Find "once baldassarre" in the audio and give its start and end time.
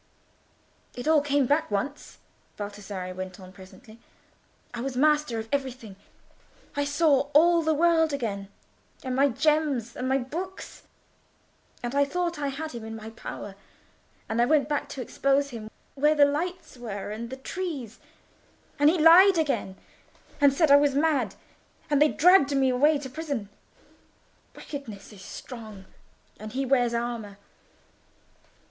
1.69-3.13